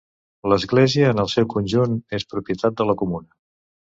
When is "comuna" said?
3.03-3.29